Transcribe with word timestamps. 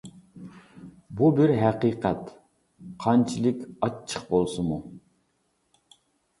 بۇ 1.19 1.29
بىر 1.39 1.53
ھەقىقەت، 1.57 2.33
قانچىلىك 3.05 3.63
ئاچچىق 3.69 4.27
بولسىمۇ. 4.35 4.83